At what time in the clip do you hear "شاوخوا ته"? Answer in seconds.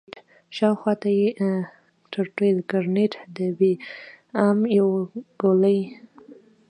0.55-1.09